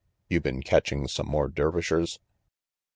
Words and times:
"You 0.29 0.39
been 0.41 0.63
catching 0.63 1.07
some 1.07 1.27
more 1.27 1.47
Dervishers?" 1.47 2.17